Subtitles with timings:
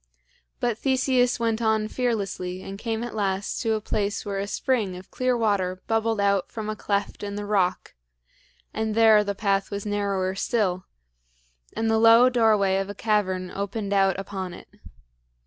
[0.59, 4.95] But Theseus went on fearlessly and came at last to a place where a spring
[4.97, 7.93] of clear water bubbled out from a cleft in the rock;
[8.73, 10.87] and there the path was narrower still,
[11.77, 14.69] and the low doorway of a cavern opened out upon it.